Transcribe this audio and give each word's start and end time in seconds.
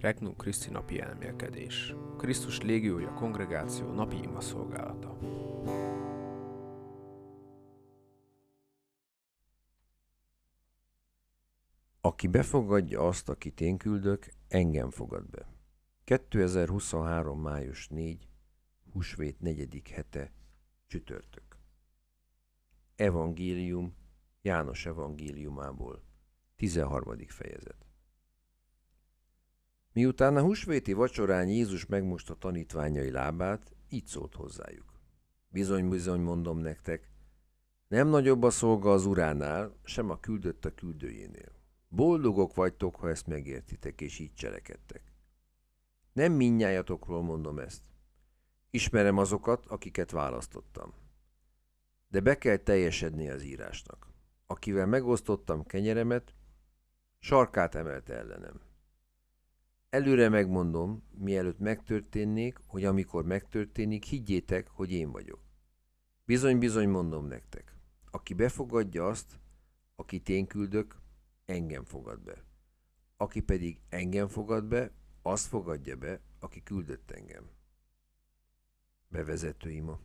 Regnum 0.00 0.36
Christi 0.36 0.70
napi 0.70 1.00
elmélkedés. 1.00 1.94
Krisztus 2.16 2.60
légiója 2.60 3.12
kongregáció 3.12 3.92
napi 3.92 4.16
ima 4.22 4.40
szolgálata. 4.40 5.18
Aki 12.00 12.26
befogadja 12.26 13.06
azt, 13.06 13.28
akit 13.28 13.60
én 13.60 13.76
küldök, 13.76 14.28
engem 14.48 14.90
fogad 14.90 15.30
be. 15.30 15.46
2023. 16.04 17.40
május 17.40 17.88
4. 17.88 18.28
Húsvét 18.92 19.40
4. 19.40 19.82
hete. 19.90 20.32
Csütörtök. 20.86 21.56
Evangélium 22.96 23.94
János 24.46 24.86
evangéliumából. 24.86 26.02
13. 26.56 27.26
fejezet. 27.26 27.85
Miután 29.96 30.36
a 30.36 30.42
húsvéti 30.42 30.92
vacsorán 30.92 31.48
Jézus 31.48 31.86
megmosta 31.86 32.34
tanítványai 32.34 33.10
lábát, 33.10 33.74
így 33.88 34.06
szólt 34.06 34.34
hozzájuk. 34.34 35.00
Bizony-bizony 35.48 36.20
mondom 36.20 36.58
nektek, 36.58 37.10
nem 37.88 38.08
nagyobb 38.08 38.42
a 38.42 38.50
szolga 38.50 38.92
az 38.92 39.06
uránál, 39.06 39.76
sem 39.84 40.10
a 40.10 40.20
küldött 40.20 40.64
a 40.64 40.74
küldőjénél. 40.74 41.52
Boldogok 41.88 42.54
vagytok, 42.54 42.96
ha 42.96 43.08
ezt 43.08 43.26
megértitek, 43.26 44.00
és 44.00 44.18
így 44.18 44.34
cselekedtek. 44.34 45.02
Nem 46.12 46.32
minnyájatokról 46.32 47.22
mondom 47.22 47.58
ezt. 47.58 47.82
Ismerem 48.70 49.18
azokat, 49.18 49.66
akiket 49.66 50.10
választottam. 50.10 50.94
De 52.08 52.20
be 52.20 52.38
kell 52.38 52.56
teljesedni 52.56 53.28
az 53.28 53.42
írásnak. 53.42 54.06
Akivel 54.46 54.86
megosztottam 54.86 55.64
kenyeremet, 55.64 56.34
sarkát 57.18 57.74
emelte 57.74 58.14
ellenem. 58.14 58.65
Előre 59.96 60.28
megmondom, 60.28 61.02
mielőtt 61.18 61.58
megtörténnék, 61.58 62.58
hogy 62.66 62.84
amikor 62.84 63.24
megtörténik, 63.24 64.04
higgyétek, 64.04 64.68
hogy 64.68 64.92
én 64.92 65.10
vagyok. 65.10 65.40
Bizony-bizony 66.24 66.88
mondom 66.88 67.26
nektek, 67.26 67.76
aki 68.10 68.34
befogadja 68.34 69.06
azt, 69.06 69.38
akit 69.94 70.28
én 70.28 70.46
küldök, 70.46 71.00
engem 71.44 71.84
fogad 71.84 72.20
be. 72.20 72.44
Aki 73.16 73.40
pedig 73.40 73.80
engem 73.88 74.28
fogad 74.28 74.64
be, 74.64 74.90
azt 75.22 75.46
fogadja 75.46 75.96
be, 75.96 76.20
aki 76.40 76.62
küldött 76.62 77.10
engem. 77.10 77.50
Bevezető 79.08 79.70
ima. 79.70 80.00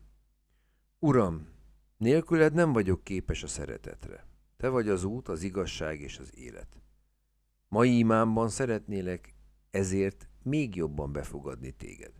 Uram, 0.99 1.47
nélküled 1.97 2.53
nem 2.53 2.73
vagyok 2.73 3.03
képes 3.03 3.43
a 3.43 3.47
szeretetre. 3.47 4.25
Te 4.57 4.69
vagy 4.69 4.89
az 4.89 5.03
út, 5.03 5.27
az 5.27 5.41
igazság 5.41 5.99
és 5.99 6.17
az 6.17 6.37
élet. 6.37 6.81
Mai 7.67 7.97
imámban 7.97 8.49
szeretnélek 8.49 9.39
ezért 9.71 10.27
még 10.43 10.75
jobban 10.75 11.11
befogadni 11.11 11.71
téged. 11.71 12.13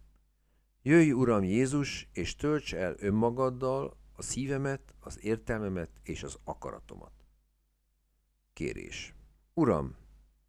Jöjj, 0.81 1.11
Uram 1.11 1.43
Jézus, 1.43 2.09
és 2.11 2.35
tölts 2.35 2.73
el 2.73 2.95
önmagaddal 2.99 3.97
a 4.13 4.21
szívemet, 4.21 4.95
az 4.99 5.23
értelmemet 5.23 5.89
és 6.03 6.23
az 6.23 6.37
akaratomat. 6.43 7.11
Kérés. 8.53 9.15
Uram, 9.53 9.95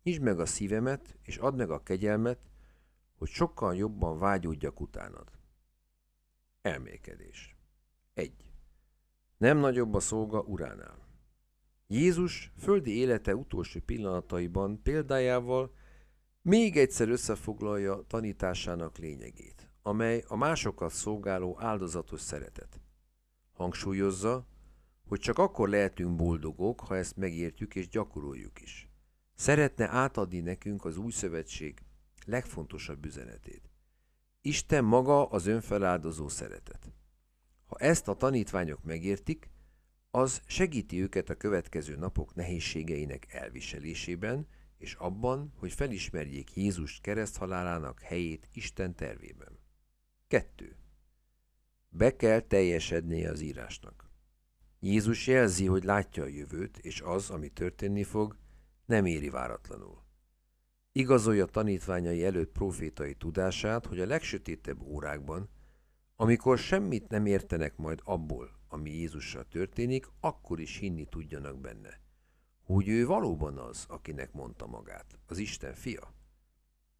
nyisd 0.02 0.22
meg 0.22 0.40
a 0.40 0.46
szívemet, 0.46 1.18
és 1.22 1.36
add 1.36 1.54
meg 1.54 1.70
a 1.70 1.82
kegyelmet, 1.82 2.50
hogy 3.18 3.28
sokkal 3.28 3.76
jobban 3.76 4.18
vágyódjak 4.18 4.80
utánad. 4.80 5.28
Elmélkedés. 6.62 7.56
1. 8.14 8.32
Nem 9.36 9.58
nagyobb 9.58 9.94
a 9.94 10.00
szolga 10.00 10.40
uránál. 10.40 11.08
Jézus 11.86 12.52
földi 12.58 12.96
élete 12.96 13.36
utolsó 13.36 13.80
pillanataiban 13.80 14.82
példájával 14.82 15.74
még 16.42 16.76
egyszer 16.76 17.08
összefoglalja 17.08 18.04
tanításának 18.06 18.98
lényegét, 18.98 19.68
amely 19.82 20.24
a 20.26 20.36
másokat 20.36 20.92
szolgáló 20.92 21.56
áldozatos 21.60 22.20
szeretet. 22.20 22.80
Hangsúlyozza, 23.52 24.46
hogy 25.08 25.20
csak 25.20 25.38
akkor 25.38 25.68
lehetünk 25.68 26.16
boldogok, 26.16 26.80
ha 26.80 26.96
ezt 26.96 27.16
megértjük 27.16 27.74
és 27.74 27.88
gyakoroljuk 27.88 28.60
is. 28.60 28.88
Szeretne 29.34 29.88
átadni 29.88 30.40
nekünk 30.40 30.84
az 30.84 30.96
új 30.96 31.10
szövetség 31.10 31.82
legfontosabb 32.26 33.04
üzenetét. 33.04 33.70
Isten 34.40 34.84
maga 34.84 35.26
az 35.26 35.46
önfeláldozó 35.46 36.28
szeretet. 36.28 36.92
Ha 37.66 37.76
ezt 37.76 38.08
a 38.08 38.14
tanítványok 38.14 38.84
megértik, 38.84 39.50
az 40.10 40.42
segíti 40.46 41.02
őket 41.02 41.30
a 41.30 41.34
következő 41.34 41.96
napok 41.96 42.34
nehézségeinek 42.34 43.32
elviselésében, 43.32 44.46
és 44.82 44.94
abban, 44.94 45.52
hogy 45.56 45.72
felismerjék 45.72 46.56
Jézus 46.56 47.00
kereszthalálának 47.00 48.00
helyét 48.00 48.48
Isten 48.52 48.94
tervében. 48.94 49.58
2. 50.28 50.76
Be 51.88 52.16
kell 52.16 52.40
teljesednie 52.40 53.30
az 53.30 53.40
írásnak. 53.40 54.10
Jézus 54.80 55.26
jelzi, 55.26 55.66
hogy 55.66 55.84
látja 55.84 56.22
a 56.22 56.26
jövőt, 56.26 56.78
és 56.78 57.00
az, 57.00 57.30
ami 57.30 57.48
történni 57.48 58.02
fog, 58.02 58.36
nem 58.84 59.06
éri 59.06 59.30
váratlanul. 59.30 60.02
Igazolja 60.92 61.46
tanítványai 61.46 62.24
előtt 62.24 62.52
profétai 62.52 63.14
tudását, 63.14 63.86
hogy 63.86 64.00
a 64.00 64.06
legsötétebb 64.06 64.80
órákban, 64.80 65.48
amikor 66.16 66.58
semmit 66.58 67.08
nem 67.08 67.26
értenek 67.26 67.76
majd 67.76 68.00
abból, 68.04 68.50
ami 68.68 68.90
Jézussal 68.90 69.44
történik, 69.48 70.06
akkor 70.20 70.60
is 70.60 70.76
hinni 70.76 71.04
tudjanak 71.04 71.60
benne 71.60 72.00
hogy 72.64 72.88
ő 72.88 73.06
valóban 73.06 73.58
az, 73.58 73.84
akinek 73.88 74.32
mondta 74.32 74.66
magát, 74.66 75.18
az 75.26 75.38
Isten 75.38 75.74
fia. 75.74 76.14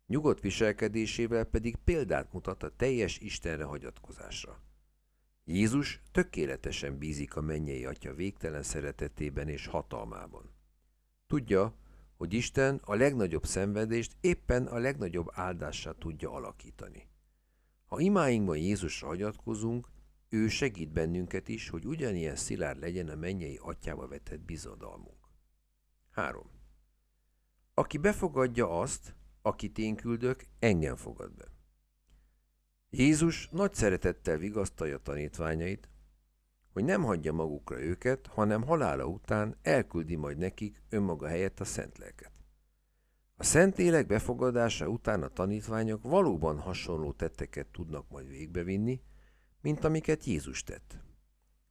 Nyugodt 0.06 0.40
viselkedésével 0.40 1.44
pedig 1.44 1.76
példát 1.76 2.32
mutat 2.32 2.62
a 2.62 2.76
teljes 2.76 3.18
Istenre 3.18 3.64
hagyatkozásra. 3.64 4.60
Jézus 5.44 6.00
tökéletesen 6.12 6.98
bízik 6.98 7.36
a 7.36 7.40
mennyei 7.40 7.84
atya 7.84 8.14
végtelen 8.14 8.62
szeretetében 8.62 9.48
és 9.48 9.66
hatalmában. 9.66 10.50
Tudja, 11.26 11.74
hogy 12.16 12.34
Isten 12.34 12.80
a 12.84 12.94
legnagyobb 12.94 13.46
szenvedést 13.46 14.16
éppen 14.20 14.66
a 14.66 14.78
legnagyobb 14.78 15.28
áldássá 15.32 15.92
tudja 15.92 16.32
alakítani. 16.32 17.08
Ha 17.86 18.00
imáinkban 18.00 18.56
Jézusra 18.56 19.06
hagyatkozunk, 19.06 19.88
ő 20.28 20.48
segít 20.48 20.92
bennünket 20.92 21.48
is, 21.48 21.68
hogy 21.68 21.84
ugyanilyen 21.84 22.36
szilárd 22.36 22.80
legyen 22.80 23.08
a 23.08 23.14
mennyei 23.14 23.58
atyába 23.62 24.08
vetett 24.08 24.40
bizodalmunk. 24.40 25.21
3. 26.12 26.50
Aki 27.74 27.98
befogadja 27.98 28.80
azt, 28.80 29.14
akit 29.42 29.78
én 29.78 29.96
küldök, 29.96 30.46
engem 30.58 30.96
fogad 30.96 31.34
be. 31.34 31.44
Jézus 32.90 33.48
nagy 33.48 33.74
szeretettel 33.74 34.36
vigasztalja 34.36 34.98
tanítványait, 34.98 35.88
hogy 36.72 36.84
nem 36.84 37.02
hagyja 37.02 37.32
magukra 37.32 37.80
őket, 37.80 38.26
hanem 38.26 38.62
halála 38.62 39.04
után 39.06 39.56
elküldi 39.62 40.16
majd 40.16 40.38
nekik 40.38 40.82
önmaga 40.88 41.26
helyett 41.26 41.60
a 41.60 41.64
szent 41.64 41.98
lelket. 41.98 42.32
A 43.36 43.44
Szentlélek 43.44 44.06
befogadása 44.06 44.88
után 44.88 45.22
a 45.22 45.28
tanítványok 45.28 46.02
valóban 46.02 46.58
hasonló 46.58 47.12
tetteket 47.12 47.66
tudnak 47.66 48.08
majd 48.08 48.28
végbevinni, 48.28 49.02
mint 49.60 49.84
amiket 49.84 50.24
Jézus 50.24 50.62
tett. 50.62 50.98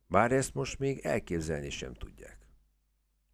Bár 0.08 0.32
ezt 0.32 0.54
most 0.54 0.80
még 0.80 1.00
elképzelni 1.00 1.70
sem 1.70 1.94
tudják. 1.94 2.41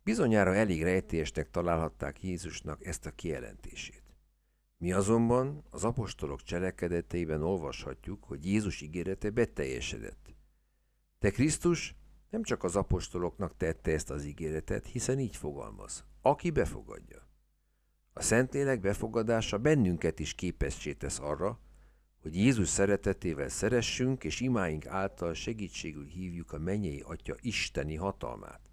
Bizonyára 0.08 0.56
elég 0.56 0.84
rejtélyesnek 0.84 1.50
találhatták 1.50 2.24
Jézusnak 2.24 2.86
ezt 2.86 3.06
a 3.06 3.12
kijelentését. 3.12 4.04
Mi 4.78 4.92
azonban 4.92 5.64
az 5.70 5.84
apostolok 5.84 6.44
cselekedeteiben 6.44 7.42
olvashatjuk, 7.42 8.24
hogy 8.24 8.46
Jézus 8.46 8.82
ígérete 8.82 9.30
beteljesedett. 9.30 10.36
De 11.20 11.30
Krisztus 11.30 11.96
nem 12.30 12.44
csak 12.44 12.64
az 12.64 12.76
apostoloknak 12.76 13.58
tette 13.58 13.92
ezt 13.92 14.10
az 14.10 14.26
ígéretet, 14.26 14.86
hiszen 14.86 15.20
így 15.20 15.36
fogalmaz, 15.36 16.06
aki 16.22 16.50
befogadja. 16.50 17.28
A 18.14 18.22
Szentlélek 18.22 18.80
befogadása 18.80 19.58
bennünket 19.58 20.20
is 20.20 20.34
képessé 20.34 20.94
tesz 20.94 21.20
arra, 21.20 21.60
hogy 22.22 22.36
Jézus 22.36 22.68
szeretetével 22.68 23.50
szeressünk, 23.50 24.24
és 24.24 24.40
imáink 24.40 24.86
által 24.86 25.34
segítségül 25.34 26.06
hívjuk 26.06 26.52
a 26.52 26.60
mennyei 26.60 27.04
Atya 27.06 27.36
isteni 27.42 27.96
hatalmát. 27.96 28.67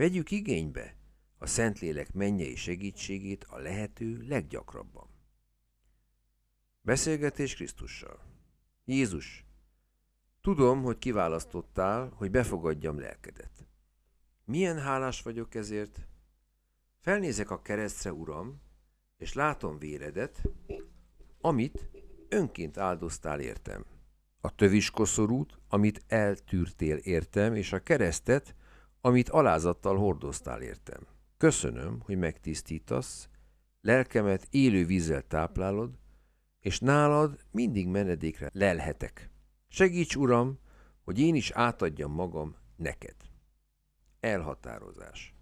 Vegyük 0.00 0.30
igénybe 0.30 0.96
a 1.38 1.46
Szentlélek 1.46 2.12
mennyei 2.12 2.56
segítségét 2.56 3.44
a 3.44 3.58
lehető 3.58 4.24
leggyakrabban. 4.28 5.08
Beszélgetés 6.80 7.54
Krisztussal. 7.54 8.20
Jézus, 8.84 9.44
tudom, 10.40 10.82
hogy 10.82 10.98
kiválasztottál, 10.98 12.12
hogy 12.14 12.30
befogadjam 12.30 12.98
lelkedet. 12.98 13.66
Milyen 14.44 14.78
hálás 14.78 15.22
vagyok 15.22 15.54
ezért? 15.54 16.06
Felnézek 17.00 17.50
a 17.50 17.62
keresztre, 17.62 18.12
Uram, 18.12 18.60
és 19.16 19.32
látom 19.32 19.78
véredet, 19.78 20.42
amit 21.40 21.90
önként 22.28 22.76
áldoztál 22.78 23.40
értem. 23.40 23.84
A 24.40 24.54
töviskoszorút, 24.54 25.58
amit 25.68 26.04
eltűrtél 26.06 26.96
értem, 26.96 27.54
és 27.54 27.72
a 27.72 27.78
keresztet, 27.78 28.54
amit 29.00 29.28
alázattal 29.28 29.96
hordoztál 29.96 30.62
értem. 30.62 31.06
Köszönöm, 31.36 32.00
hogy 32.04 32.18
megtisztítasz, 32.18 33.28
lelkemet 33.80 34.46
élő 34.50 34.86
vízzel 34.86 35.22
táplálod, 35.22 35.98
és 36.60 36.78
nálad 36.78 37.44
mindig 37.50 37.88
menedékre 37.88 38.50
lelhetek. 38.52 39.30
Segíts, 39.68 40.16
Uram, 40.16 40.58
hogy 41.04 41.18
én 41.18 41.34
is 41.34 41.50
átadjam 41.50 42.12
magam 42.12 42.56
neked. 42.76 43.16
Elhatározás. 44.20 45.34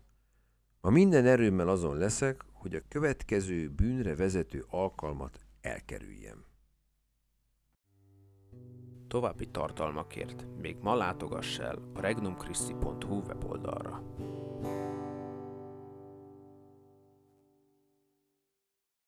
Ma 0.81 0.91
minden 0.91 1.27
erőmmel 1.27 1.69
azon 1.69 1.97
leszek, 1.97 2.45
hogy 2.53 2.75
a 2.75 2.83
következő 2.89 3.69
bűnre 3.69 4.17
vezető 4.17 4.65
alkalmat 4.69 5.47
elkerüljem. 5.61 6.45
További 9.09 9.47
tartalmakért 9.47 10.47
még 10.61 10.77
ma 10.83 10.95
látogass 10.95 11.59
el 11.59 11.79
a 11.95 12.01
regnumchristi.hu 12.01 13.23
weboldalra. 13.27 14.03